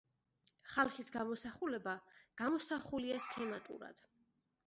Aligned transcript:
ხალხის 0.75 1.11
გამოსახულება 1.15 1.93
გამოსახულია 2.43 3.19
სქემატურად. 3.29 4.05